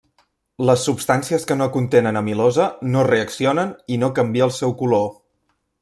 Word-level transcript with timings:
Les 0.69 0.85
substàncies 0.87 1.45
que 1.51 1.57
no 1.59 1.67
contenen 1.75 2.19
amilosa 2.23 2.65
no 2.95 3.07
reaccionen 3.11 3.77
i 3.97 4.01
no 4.05 4.11
canvia 4.21 4.49
el 4.51 4.57
seu 4.63 4.79
color. 4.83 5.07